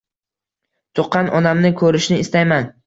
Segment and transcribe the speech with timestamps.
[1.01, 2.73] Tuqqan onamni ko‘rishni istayman.